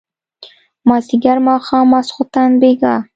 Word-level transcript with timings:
مازيګر 0.87 1.37
ماښام 1.47 1.85
ماسخوتن 1.91 2.49
بېګا 2.61 2.95